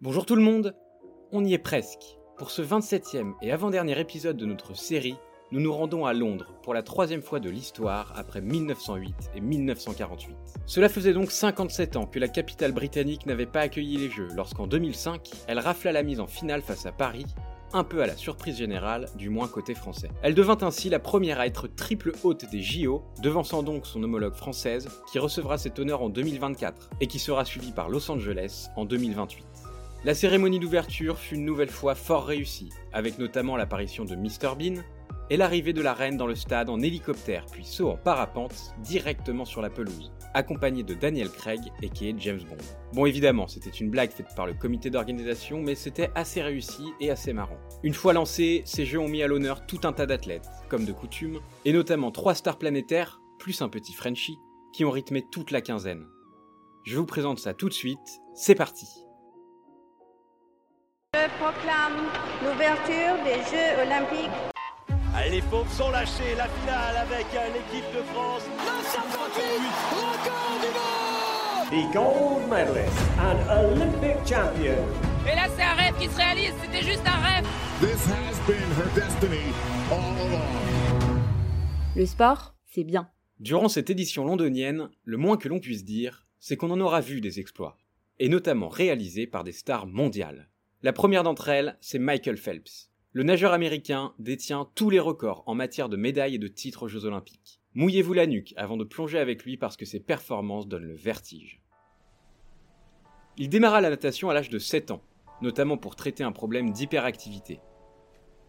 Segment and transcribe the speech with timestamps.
[0.00, 0.76] Bonjour tout le monde,
[1.32, 2.18] on y est presque.
[2.36, 5.16] Pour ce 27e et avant-dernier épisode de notre série,
[5.50, 10.36] nous nous rendons à Londres pour la troisième fois de l'histoire après 1908 et 1948.
[10.66, 14.68] Cela faisait donc 57 ans que la capitale britannique n'avait pas accueilli les Jeux lorsqu'en
[14.68, 17.26] 2005, elle rafla la mise en finale face à Paris
[17.72, 20.08] un peu à la surprise générale, du moins côté français.
[20.22, 24.34] Elle devint ainsi la première à être triple haute des JO, devançant donc son homologue
[24.34, 28.86] française, qui recevra cet honneur en 2024, et qui sera suivie par Los Angeles en
[28.86, 29.67] 2028.
[30.04, 34.80] La cérémonie d'ouverture fut une nouvelle fois fort réussie, avec notamment l'apparition de Mr Bean
[35.28, 39.44] et l'arrivée de la reine dans le stade en hélicoptère puis saut en parapente directement
[39.44, 42.64] sur la pelouse, accompagné de Daniel Craig et qui est James Bond.
[42.92, 47.10] Bon évidemment, c'était une blague faite par le comité d'organisation, mais c'était assez réussi et
[47.10, 47.58] assez marrant.
[47.82, 50.92] Une fois lancés, ces jeux ont mis à l'honneur tout un tas d'athlètes, comme de
[50.92, 54.38] coutume, et notamment trois stars planétaires, plus un petit Frenchie,
[54.72, 56.06] qui ont rythmé toute la quinzaine.
[56.84, 57.98] Je vous présente ça tout de suite,
[58.32, 58.86] c'est parti
[61.18, 61.98] je proclame
[62.42, 64.38] l'ouverture des Jeux Olympiques.
[65.14, 68.44] Allez, les pauvres sont lâchés, la finale avec l'équipe de France.
[68.64, 69.42] 958,
[69.90, 71.18] record du monde
[71.70, 74.78] The gold medalist and Olympic champion.
[75.26, 77.46] Et là, c'est un rêve qui se réalise, c'était juste un rêve.
[77.80, 79.52] This has been her destiny
[79.90, 81.20] all along.
[81.96, 83.10] Le sport, c'est bien.
[83.40, 87.20] Durant cette édition londonienne, le moins que l'on puisse dire, c'est qu'on en aura vu
[87.20, 87.76] des exploits,
[88.20, 90.48] et notamment réalisés par des stars mondiales.
[90.84, 92.92] La première d'entre elles, c'est Michael Phelps.
[93.10, 96.88] Le nageur américain détient tous les records en matière de médailles et de titres aux
[96.88, 97.60] Jeux Olympiques.
[97.74, 101.60] Mouillez-vous la nuque avant de plonger avec lui parce que ses performances donnent le vertige.
[103.38, 105.02] Il démarra la natation à l'âge de 7 ans,
[105.42, 107.58] notamment pour traiter un problème d'hyperactivité.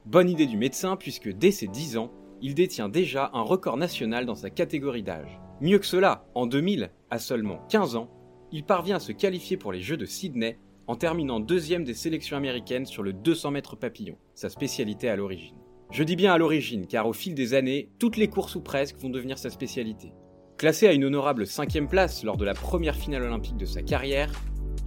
[0.06, 4.28] Bonne idée du médecin puisque dès ses 10 ans, il détient déjà un record national
[4.28, 5.40] dans sa catégorie d'âge.
[5.62, 8.12] Mieux que cela, en 2000, à seulement 15 ans,
[8.52, 10.60] il parvient à se qualifier pour les Jeux de Sydney
[10.90, 15.56] en terminant deuxième des sélections américaines sur le 200 mètres papillon, sa spécialité à l'origine.
[15.92, 18.98] Je dis bien à l'origine, car au fil des années, toutes les courses ou presque
[18.98, 20.14] vont devenir sa spécialité.
[20.58, 24.32] Classé à une honorable cinquième place lors de la première finale olympique de sa carrière,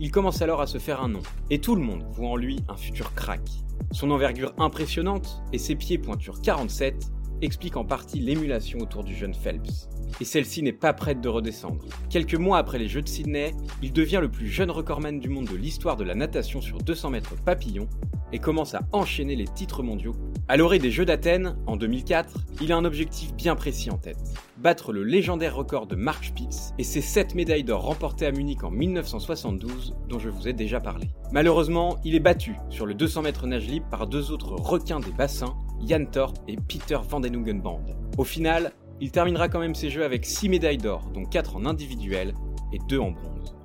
[0.01, 2.59] il commence alors à se faire un nom, et tout le monde voit en lui
[2.69, 3.49] un futur crack.
[3.93, 6.97] Son envergure impressionnante et ses pieds pointure 47
[7.43, 9.89] expliquent en partie l'émulation autour du jeune Phelps
[10.21, 11.85] et celle-ci n'est pas prête de redescendre.
[12.11, 15.49] Quelques mois après les Jeux de Sydney, il devient le plus jeune recordman du monde
[15.49, 17.89] de l'histoire de la natation sur 200 mètres papillon
[18.33, 20.15] et commence à enchaîner les titres mondiaux.
[20.49, 24.19] À l'orée des Jeux d'Athènes, en 2004, il a un objectif bien précis en tête.
[24.57, 28.65] Battre le légendaire record de Mark Spitz et ses 7 médailles d'or remportées à Munich
[28.65, 31.11] en 1972 dont je vous ai déjà parlé.
[31.33, 35.11] Malheureusement, il est battu sur le 200 mètres nage libre par deux autres requins des
[35.11, 37.85] bassins, Jan Thorpe et Peter Van den Band.
[38.17, 41.67] Au final, il terminera quand même ses jeux avec 6 médailles d'or, dont 4 en
[41.67, 42.35] individuel
[42.73, 43.57] et 2 en bronze.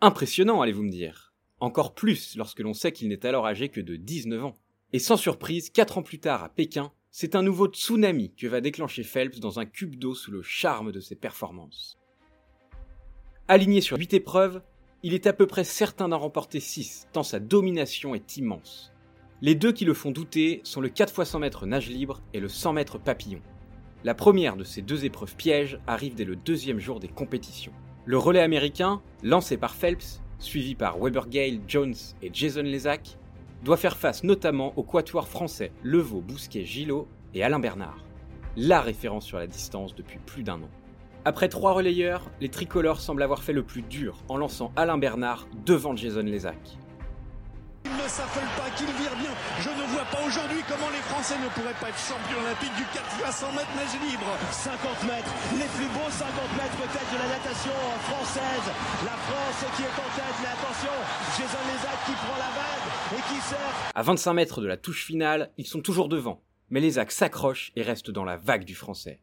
[0.00, 1.34] Impressionnant, allez-vous me dire.
[1.58, 4.54] Encore plus lorsque l'on sait qu'il n'est alors âgé que de 19 ans.
[4.92, 8.60] Et sans surprise, 4 ans plus tard à Pékin, c'est un nouveau tsunami que va
[8.60, 11.98] déclencher Phelps dans un cube d'eau sous le charme de ses performances.
[13.48, 14.62] Aligné sur 8 épreuves,
[15.02, 18.93] il est à peu près certain d'en remporter 6, tant sa domination est immense.
[19.46, 22.40] Les deux qui le font douter sont le 4 x 100 mètres nage libre et
[22.40, 23.42] le 100 mètres papillon.
[24.02, 27.74] La première de ces deux épreuves pièges arrive dès le deuxième jour des compétitions.
[28.06, 33.18] Le relais américain, lancé par Phelps, suivi par Weber Gale, Jones et Jason Lezac,
[33.62, 38.02] doit faire face notamment au quatuor français Levaux, Bousquet, Gillot et Alain Bernard,
[38.56, 40.70] la référence sur la distance depuis plus d'un an.
[41.26, 45.46] Après trois relayeurs, les tricolores semblent avoir fait le plus dur en lançant Alain Bernard
[45.66, 46.78] devant Jason Lezac
[48.14, 49.34] s'affole pas, qu'il vire bien.
[49.58, 52.86] Je ne vois pas aujourd'hui comment les Français ne pourraient pas être champions olympiques du
[52.94, 54.30] 4 x 100 mètres nage libre.
[54.54, 57.74] 50 mètres, les plus beaux 50 mètres peut-être de la natation
[58.06, 58.66] française.
[59.02, 60.94] La France qui est en tête, mais attention,
[61.34, 62.86] Jason Lézac qui prend la vague
[63.18, 63.74] et qui sert.
[63.90, 66.38] À 25 mètres de la touche finale, ils sont toujours devant.
[66.70, 69.20] Mais Lézac s'accroche et reste dans la vague du français.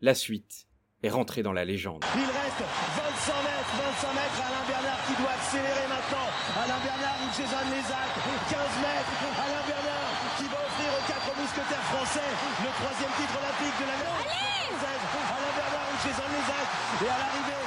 [0.00, 0.67] La suite
[1.02, 2.02] est rentrée dans la légende.
[2.18, 3.72] Il reste 25 mètres,
[4.02, 6.26] 25 mètres, Alain Bernard qui doit accélérer maintenant.
[6.58, 8.10] Alain Bernard ou Jason Lézac,
[8.50, 12.30] 15 mètres, Alain Bernard qui va offrir aux quatre mousquetaires français
[12.66, 15.02] le troisième titre olympique de l'année française.
[15.22, 16.66] Alain Bernard ou Jason Lézac.
[16.66, 17.62] Et à l'arrivée,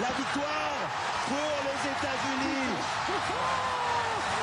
[0.00, 0.80] la victoire
[1.28, 2.72] pour les États-Unis.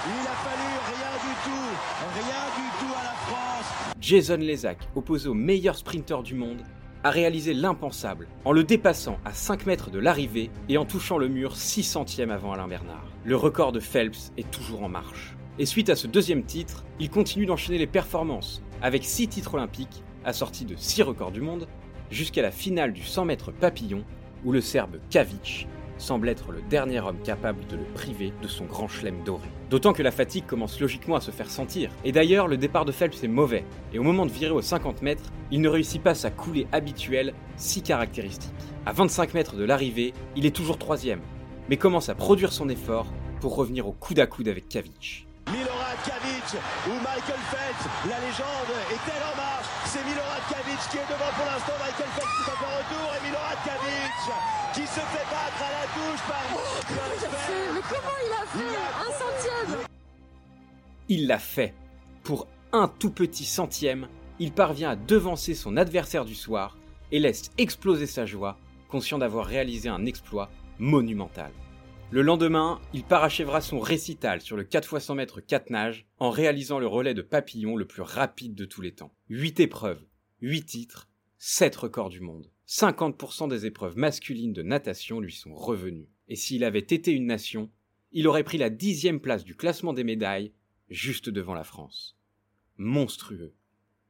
[0.06, 1.70] Il a fallu rien du tout,
[2.14, 3.68] rien du tout à la France.
[4.00, 6.62] Jason Lézac, opposé au meilleur sprinter du monde,
[7.06, 11.28] a réalisé l'impensable en le dépassant à 5 mètres de l'arrivée et en touchant le
[11.28, 13.06] mur 6 centièmes avant Alain Bernard.
[13.24, 15.36] Le record de Phelps est toujours en marche.
[15.60, 20.02] Et suite à ce deuxième titre, il continue d'enchaîner les performances, avec 6 titres olympiques,
[20.26, 21.68] assortis de 6 records du monde,
[22.10, 24.04] jusqu'à la finale du 100 mètres papillon,
[24.44, 25.68] où le Serbe Kavic
[25.98, 29.48] semble être le dernier homme capable de le priver de son grand chelem doré.
[29.70, 31.90] D'autant que la fatigue commence logiquement à se faire sentir.
[32.04, 35.02] Et d'ailleurs, le départ de Phelps est mauvais, et au moment de virer aux 50
[35.02, 38.52] mètres, il ne réussit pas sa coulée habituelle, si caractéristique.
[38.86, 41.22] À 25 mètres de l'arrivée, il est toujours troisième,
[41.70, 43.08] mais commence à produire son effort
[43.40, 45.28] pour revenir au coude à coude avec Kavic.
[45.52, 49.65] Milorad Kavic ou Michael Phelps, la légende est-elle en marche
[49.96, 53.26] C'est Milorad Kavic qui est devant pour l'instant, Michael Phelps qui est encore retour et
[53.26, 54.16] Milorad Kavic
[54.74, 57.72] qui se fait battre à la touche par Michael Phelps.
[57.74, 59.86] Mais comment il a fait Un centième
[61.08, 61.74] Il l'a fait.
[62.24, 66.76] Pour un tout petit centième, il parvient à devancer son adversaire du soir
[67.14, 68.58] et laisse exploser sa joie,
[68.90, 71.52] conscient d'avoir réalisé un exploit monumental.
[72.12, 76.30] Le lendemain, il parachèvera son récital sur le 4 x 100 mètres 4 nages en
[76.30, 79.12] réalisant le relais de papillon le plus rapide de tous les temps.
[79.30, 80.06] 8 épreuves,
[80.42, 81.10] 8 titres,
[81.40, 82.52] 7 records du monde.
[82.68, 86.08] 50% des épreuves masculines de natation lui sont revenues.
[86.28, 87.72] Et s'il avait été une nation,
[88.12, 90.54] il aurait pris la dixième place du classement des médailles,
[90.90, 92.18] juste devant la France.
[92.78, 93.56] Monstrueux.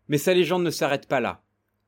[0.09, 1.43] Mais sa légende ne s'arrête pas là.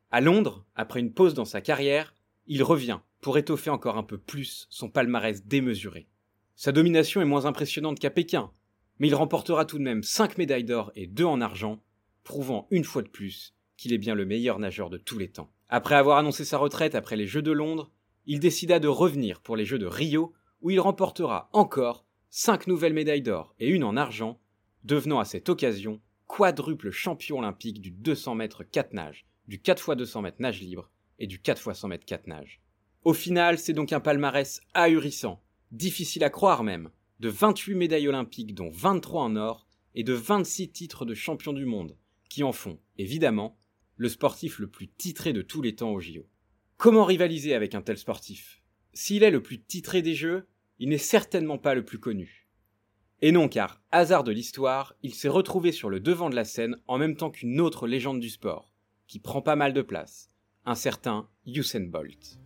[0.09, 2.15] À Londres, après une pause dans sa carrière,
[2.48, 6.08] il revient pour étoffer encore un peu plus son palmarès démesuré.
[6.56, 8.52] Sa domination est moins impressionnante qu'à Pékin,
[9.00, 11.81] mais il remportera tout de même 5 médailles d'or et 2 en argent,
[12.24, 15.52] prouvant une fois de plus qu'il est bien le meilleur nageur de tous les temps.
[15.69, 17.92] Après avoir annoncé sa retraite après les Jeux de Londres,
[18.25, 22.94] il décida de revenir pour les Jeux de Rio, où il remportera encore 5 nouvelles
[22.94, 24.40] médailles d'or et une en argent,
[24.84, 29.98] devenant à cette occasion quadruple champion olympique du 200 mètres 4 nages, du 4 x
[29.98, 32.62] 200 mètres nage libre et du 4 x 100 mètres 4 nages.
[33.07, 36.89] Au final, c'est donc un palmarès ahurissant, difficile à croire même,
[37.21, 39.65] de 28 médailles olympiques dont 23 en or
[39.95, 41.95] et de 26 titres de champion du monde,
[42.27, 43.57] qui en font, évidemment,
[43.95, 46.27] le sportif le plus titré de tous les temps au JO.
[46.75, 48.62] Comment rivaliser avec un tel sportif?
[48.92, 50.45] S'il est le plus titré des Jeux,
[50.77, 52.50] il n'est certainement pas le plus connu.
[53.21, 56.75] Et non car, hasard de l'histoire, il s'est retrouvé sur le devant de la scène
[56.88, 58.74] en même temps qu'une autre légende du sport,
[59.07, 60.30] qui prend pas mal de place,
[60.65, 62.42] un certain Usain Bolt.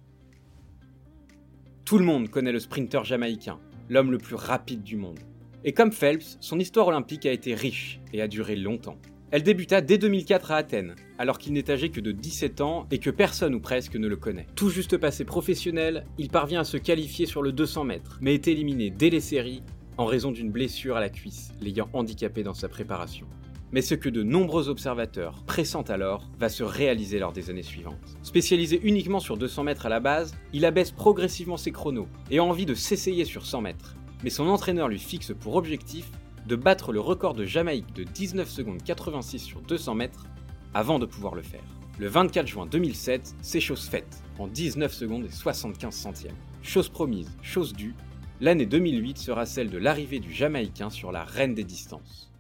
[1.92, 3.60] Tout le monde connaît le sprinter jamaïcain,
[3.90, 5.20] l'homme le plus rapide du monde.
[5.66, 8.96] Et comme Phelps, son histoire olympique a été riche et a duré longtemps.
[9.30, 13.00] Elle débuta dès 2004 à Athènes, alors qu'il n'est âgé que de 17 ans et
[13.00, 14.48] que personne ou presque ne le connaît.
[14.56, 18.48] Tout juste passé professionnel, il parvient à se qualifier sur le 200 mètres, mais est
[18.48, 19.62] éliminé dès les séries
[19.98, 23.28] en raison d'une blessure à la cuisse, l'ayant handicapé dans sa préparation
[23.72, 28.18] mais ce que de nombreux observateurs pressentent alors va se réaliser lors des années suivantes.
[28.24, 32.44] Spécialisé uniquement sur 200 mètres à la base, il abaisse progressivement ses chronos et a
[32.44, 33.96] envie de s'essayer sur 100 mètres.
[34.24, 36.10] Mais son entraîneur lui fixe pour objectif
[36.48, 40.26] de battre le record de Jamaïque de 19 secondes 86 sur 200 mètres
[40.74, 41.64] avant de pouvoir le faire.
[42.00, 46.36] Le 24 juin 2007, c'est chose faite, en 19 secondes et 75 centièmes.
[46.64, 47.96] Chose promise, chose due,
[48.40, 52.31] l'année 2008 sera celle de l'arrivée du Jamaïcain sur la reine des distances.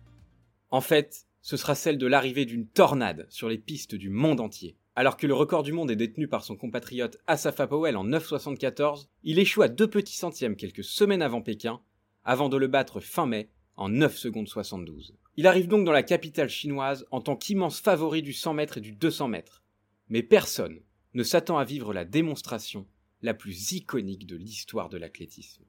[0.72, 4.78] En fait, ce sera celle de l'arrivée d'une tornade sur les pistes du monde entier.
[4.96, 9.08] Alors que le record du monde est détenu par son compatriote Asafa Powell en 9,74,
[9.24, 11.82] il échoue à deux petits centièmes quelques semaines avant Pékin,
[12.24, 15.18] avant de le battre fin mai en 9 secondes 72.
[15.36, 18.82] Il arrive donc dans la capitale chinoise en tant qu'immense favori du 100 mètres et
[18.82, 19.64] du 200 mètres.
[20.08, 20.80] Mais personne
[21.14, 22.88] ne s'attend à vivre la démonstration
[23.22, 25.64] la plus iconique de l'histoire de l'athlétisme.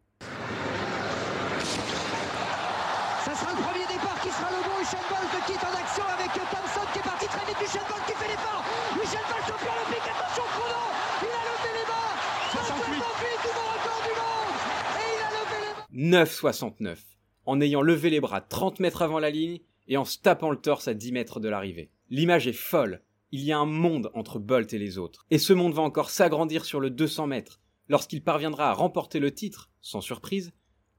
[3.43, 4.77] Le premier départ qui sera le bon.
[4.81, 7.61] Usain Bolt quitte en action avec Thompson qui est parti très vite.
[7.63, 8.63] Usain Bolt qui fait l'effort.
[9.03, 10.07] Usain Bolt champion olympique.
[10.09, 10.83] Attention chrono.
[11.23, 12.13] Il a levé les mains.
[12.53, 13.03] 68
[13.47, 14.59] nouveau record du monde.
[14.99, 15.73] Et il a levé les
[16.11, 16.25] mains.
[16.25, 16.99] 9,69
[17.45, 20.57] en ayant levé les bras 30 mètres avant la ligne et en se tapant le
[20.57, 21.91] torse à 10 mètres de l'arrivée.
[22.11, 23.03] L'image est folle.
[23.33, 25.27] Il y a un monde entre Bolt et les autres.
[25.31, 29.33] Et ce monde va encore s'agrandir sur le 200 mètres lorsqu'il parviendra à remporter le
[29.33, 30.53] titre, sans surprise,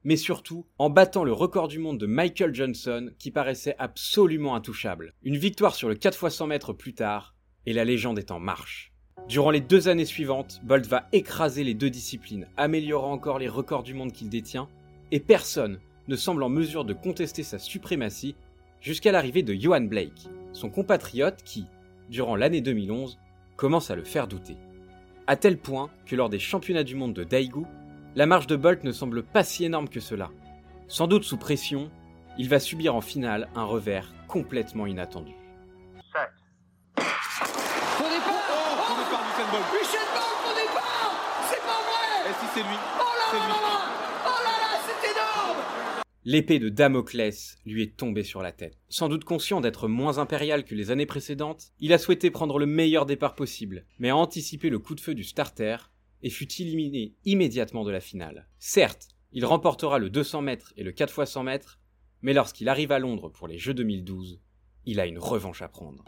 [0.04, 5.14] mais surtout en battant le record du monde de Michael Johnson qui paraissait absolument intouchable.
[5.22, 7.34] Une victoire sur le 4 x 100 mètres plus tard,
[7.66, 8.92] et la légende est en marche.
[9.28, 13.82] Durant les deux années suivantes, Bolt va écraser les deux disciplines, améliorant encore les records
[13.82, 14.68] du monde qu'il détient,
[15.10, 18.34] et personne ne semble en mesure de contester sa suprématie
[18.82, 21.64] jusqu'à l'arrivée de Johan Blake, son compatriote qui,
[22.10, 23.18] durant l'année 2011,
[23.56, 24.56] commence à le faire douter.
[25.26, 27.64] À tel point que lors des championnats du monde de Daegu,
[28.16, 30.30] la marche de Bolt ne semble pas si énorme que cela.
[30.88, 31.90] Sans doute sous pression,
[32.38, 35.32] il va subir en finale un revers complètement inattendu.
[36.16, 36.20] Oh,
[36.96, 39.64] faux départ d'Usain Bolt.
[39.82, 41.12] Usain Bolt, faux départ.
[41.50, 42.30] C'est pas vrai.
[42.30, 43.52] Et si c'est lui Oh là C'est là lui.
[43.52, 43.80] là là.
[44.26, 45.58] Oh là là, c'est énorme.
[46.24, 48.78] L'épée de Damoclès lui est tombée sur la tête.
[48.88, 52.66] Sans doute conscient d'être moins impérial que les années précédentes, il a souhaité prendre le
[52.66, 55.76] meilleur départ possible, mais a anticipé le coup de feu du starter
[56.24, 58.48] et fut éliminé immédiatement de la finale.
[58.58, 61.78] Certes, il remportera le 200 mètres et le 4 x 100 mètres,
[62.22, 64.40] mais lorsqu'il arrive à Londres pour les Jeux 2012,
[64.86, 66.02] il a une revanche à prendre.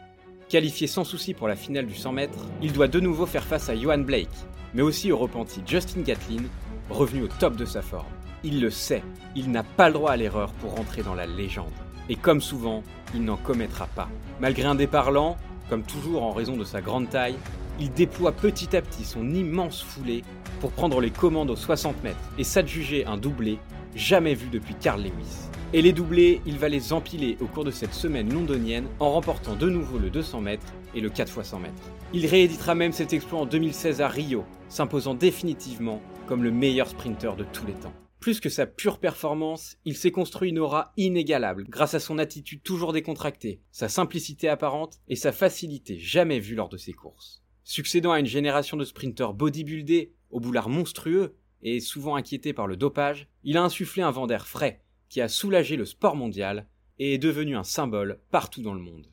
[0.49, 3.69] Qualifié sans souci pour la finale du 100 mètres, il doit de nouveau faire face
[3.69, 4.27] à Johan Blake,
[4.73, 6.43] mais aussi au repenti Justin Gatlin,
[6.89, 8.11] revenu au top de sa forme.
[8.43, 9.03] Il le sait,
[9.35, 11.73] il n'a pas le droit à l'erreur pour rentrer dans la légende.
[12.09, 12.81] Et comme souvent,
[13.13, 14.09] il n'en commettra pas.
[14.39, 15.37] Malgré un départ lent,
[15.69, 17.37] comme toujours en raison de sa grande taille,
[17.79, 20.23] il déploie petit à petit son immense foulée
[20.59, 23.59] pour prendre les commandes aux 60 mètres et s'adjuger un doublé
[23.95, 25.49] jamais vu depuis Carl Lewis.
[25.73, 29.55] Et les doublés, il va les empiler au cours de cette semaine londonienne en remportant
[29.55, 31.91] de nouveau le 200 mètres et le 4 x 100 mètres.
[32.13, 37.35] Il rééditera même cet exploit en 2016 à Rio, s'imposant définitivement comme le meilleur sprinter
[37.35, 37.93] de tous les temps.
[38.21, 42.63] Plus que sa pure performance, il s'est construit une aura inégalable grâce à son attitude
[42.63, 47.43] toujours décontractée, sa simplicité apparente et sa facilité jamais vue lors de ses courses.
[47.69, 52.77] Succédant à une génération de sprinteurs bodybuildés, au boulard monstrueux et souvent inquiétés par le
[52.77, 56.65] dopage, il a insufflé un vent d'air frais qui a soulagé le sport mondial
[56.97, 59.11] et est devenu un symbole partout dans le monde.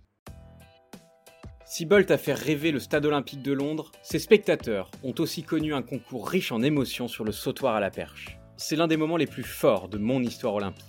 [1.67, 5.75] Si Bolt a fait rêver le stade olympique de Londres, ses spectateurs ont aussi connu
[5.75, 8.39] un concours riche en émotions sur le sautoir à la perche.
[8.57, 10.85] C'est l'un des moments les plus forts de mon histoire olympique.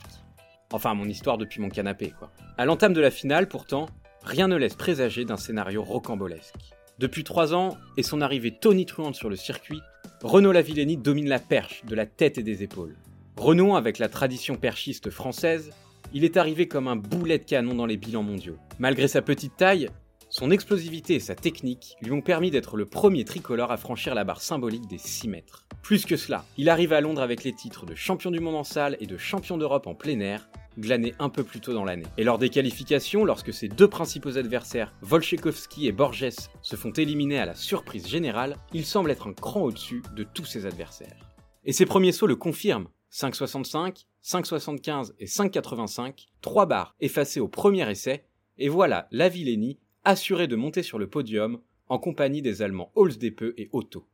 [0.72, 2.32] Enfin, mon histoire depuis mon canapé, quoi.
[2.60, 3.88] À l'entame de la finale, pourtant,
[4.22, 6.75] rien ne laisse présager d'un scénario rocambolesque.
[6.98, 9.82] Depuis trois ans, et son arrivée tonitruante sur le circuit,
[10.24, 12.96] Renaud Lavillenie domine la perche de la tête et des épaules.
[13.36, 15.72] Renaud, avec la tradition perchiste française,
[16.14, 18.58] il est arrivé comme un boulet de canon dans les bilans mondiaux.
[18.80, 19.90] Malgré sa petite taille,
[20.30, 24.24] son explosivité et sa technique lui ont permis d'être le premier tricolore à franchir la
[24.24, 25.66] barre symbolique des 6 mètres.
[25.82, 28.64] Plus que cela, il arrive à Londres avec les titres de champion du monde en
[28.64, 30.48] salle et de champion d'Europe en plein air,
[30.78, 32.06] glané un peu plus tôt dans l'année.
[32.18, 36.30] Et lors des qualifications, lorsque ses deux principaux adversaires, Volchekovski et Borges,
[36.62, 40.46] se font éliminer à la surprise générale, il semble être un cran au-dessus de tous
[40.46, 41.34] ses adversaires.
[41.64, 42.88] Et ses premiers sauts le confirment.
[43.12, 48.26] 5,65, 5,75 et 5,85, trois barres effacées au premier essai,
[48.58, 53.70] et voilà Lavillenie assuré de monter sur le podium en compagnie des Allemands Holzdepe et
[53.72, 54.08] Otto.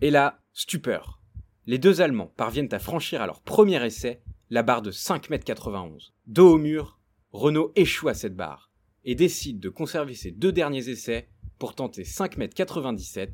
[0.00, 1.20] Et là, stupeur.
[1.66, 4.20] Les deux Allemands parviennent à franchir à leur premier essai
[4.52, 5.98] la barre de 5,91 m.
[6.26, 8.70] Dos au mur, Renault échoue à cette barre
[9.02, 13.32] et décide de conserver ses deux derniers essais pour tenter 5,97 m,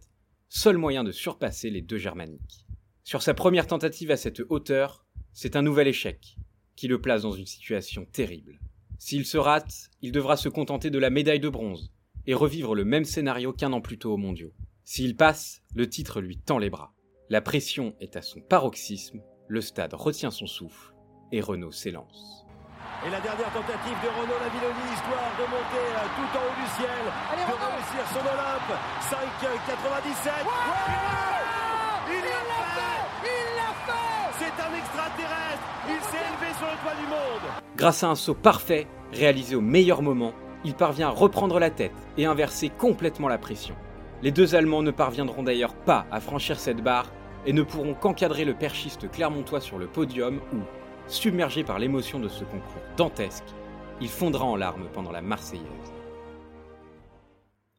[0.49, 2.65] seul moyen de surpasser les deux germaniques.
[3.03, 6.37] Sur sa première tentative à cette hauteur, c'est un nouvel échec
[6.77, 8.61] qui le place dans une situation terrible.
[9.01, 11.91] S'il se rate, il devra se contenter de la médaille de bronze
[12.29, 14.55] et revivre le même scénario qu'un an plus tôt aux mondiaux.
[14.85, 16.95] S'il passe, le titre lui tend les bras.
[17.29, 20.95] La pression est à son paroxysme, le stade retient son souffle
[21.33, 22.45] et Renault s'élance.
[23.07, 26.67] Et la dernière tentative de Renault Lavilloni, histoire de monter euh, tout en haut du
[26.77, 28.73] ciel, Allez, de Renaud réussir son Olympe.
[29.07, 30.31] 5,97.
[32.09, 32.43] il l'a
[32.75, 37.63] fait Il l'a fait C'est un extraterrestre Il s'est élevé sur le toit du monde
[37.77, 40.33] Grâce à un saut parfait, réalisé au meilleur moment,
[40.65, 43.77] il parvient à reprendre la tête et inverser complètement la pression.
[44.23, 47.07] Les deux Allemands ne parviendront d'ailleurs pas à franchir cette barre
[47.47, 50.57] et ne pourront qu'encadrer le perchiste clermontois sur le podium où,
[51.09, 53.45] submergé par l'émotion de ce concours dantesque,
[54.01, 55.65] il fondra en larmes pendant la Marseillaise.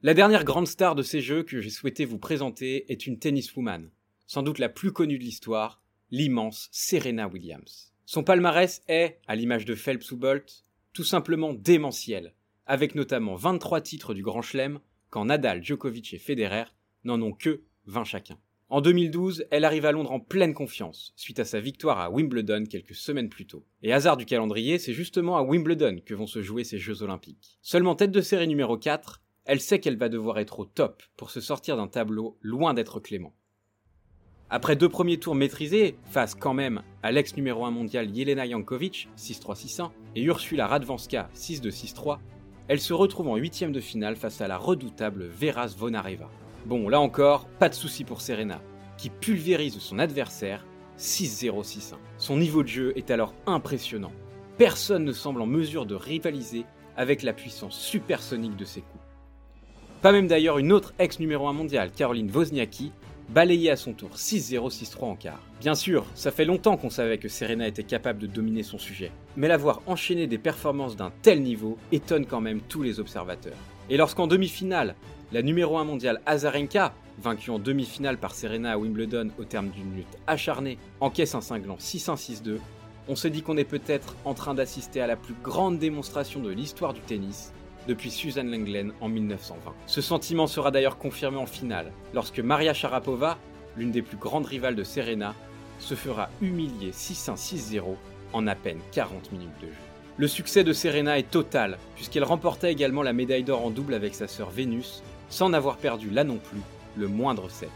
[0.02, 3.92] La dernière grande star de ces jeux que j'ai souhaité vous présenter est une tenniswoman,
[4.26, 7.94] sans doute la plus connue de l'histoire, l'immense Serena Williams.
[8.06, 12.34] Son palmarès est, à l'image de Phelps ou Bolt, tout simplement démentiel,
[12.66, 16.66] avec notamment 23 titres du Grand Chelem, quand Nadal, Djokovic et Federer
[17.04, 18.40] n'en ont que 20 chacun.
[18.72, 22.66] En 2012, elle arrive à Londres en pleine confiance, suite à sa victoire à Wimbledon
[22.70, 23.66] quelques semaines plus tôt.
[23.82, 27.58] Et hasard du calendrier, c'est justement à Wimbledon que vont se jouer ces Jeux Olympiques.
[27.64, 31.32] Seulement tête de série numéro 4, elle sait qu'elle va devoir être au top pour
[31.32, 33.34] se sortir d'un tableau loin d'être clément.
[34.52, 39.10] Après deux premiers tours maîtrisés, face quand même à l'ex numéro 1 mondial Yelena Yankovic,
[39.18, 42.20] 6-3-6-1, et Ursula Radvanska, 6-2-6-3,
[42.68, 46.30] elle se retrouve en huitième de finale face à la redoutable Vera Zvonareva.
[46.66, 48.62] Bon, là encore, pas de souci pour Serena,
[48.98, 50.66] qui pulvérise son adversaire
[50.98, 51.94] 6-0-6-1.
[52.18, 54.12] Son niveau de jeu est alors impressionnant.
[54.58, 56.66] Personne ne semble en mesure de rivaliser
[56.98, 59.04] avec la puissance supersonique de ses coups.
[60.02, 62.92] Pas même d'ailleurs une autre ex numéro 1 mondiale, Caroline Wozniacki,
[63.30, 65.42] balayée à son tour 6-0-6-3 en quart.
[65.62, 69.12] Bien sûr, ça fait longtemps qu'on savait que Serena était capable de dominer son sujet,
[69.38, 73.58] mais la voir enchaîner des performances d'un tel niveau étonne quand même tous les observateurs.
[73.90, 74.96] Et lorsqu'en demi-finale,
[75.32, 79.96] la numéro 1 mondiale Azarenka, vaincue en demi-finale par Serena à Wimbledon au terme d'une
[79.96, 82.58] lutte acharnée, encaisse un cinglant 6-1-6-2,
[83.08, 86.50] on se dit qu'on est peut-être en train d'assister à la plus grande démonstration de
[86.50, 87.54] l'histoire du tennis
[87.88, 89.74] depuis Suzanne Lenglen en 1920.
[89.88, 93.38] Ce sentiment sera d'ailleurs confirmé en finale, lorsque Maria Sharapova,
[93.78, 95.36] l'une des plus grandes rivales de Serena,
[95.80, 97.84] se fera humilier 6-1-6-0
[98.34, 99.74] en à peine 40 minutes de jeu.
[100.18, 104.14] Le succès de Serena est total, puisqu'elle remporta également la médaille d'or en double avec
[104.14, 106.62] sa sœur Vénus, sans n'avoir perdu là non plus
[106.98, 107.70] le moindre set.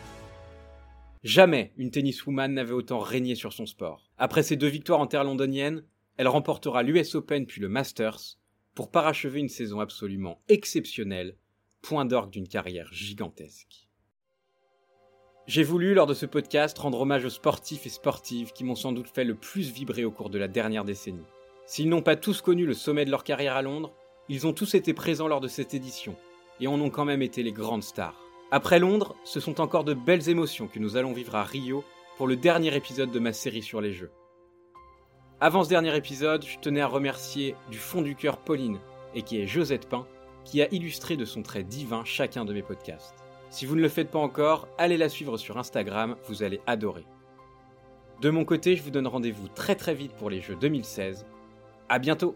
[1.24, 4.12] Jamais une tenniswoman n'avait autant régné sur son sport.
[4.18, 5.84] Après ses deux victoires en terre londonienne,
[6.18, 8.38] elle remportera l'US Open puis le Masters,
[8.76, 11.38] pour parachever une saison absolument exceptionnelle,
[11.82, 13.88] point d'orgue d'une carrière gigantesque.
[15.46, 18.94] J'ai voulu, lors de ce podcast, rendre hommage aux sportifs et sportives qui m'ont sans
[18.94, 21.26] doute fait le plus vibrer au cours de la dernière décennie.
[21.66, 23.94] S'ils n'ont pas tous connu le sommet de leur carrière à Londres,
[24.30, 26.16] ils ont tous été présents lors de cette édition,
[26.60, 28.20] et en ont quand même été les grandes stars.
[28.52, 31.84] Après Londres, ce sont encore de belles émotions que nous allons vivre à Rio
[32.18, 34.12] pour le dernier épisode de ma série sur les Jeux.
[35.42, 38.80] Avant ce dernier épisode, je tenais à remercier du fond du cœur Pauline,
[39.16, 40.06] et qui est Josette Pain,
[40.46, 43.16] qui a illustré de son trait divin chacun de mes podcasts.
[43.50, 47.06] Si vous ne le faites pas encore, allez la suivre sur Instagram, vous allez adorer.
[48.22, 51.26] De mon côté, je vous donne rendez-vous très très vite pour les Jeux 2016.
[51.90, 52.36] À bientôt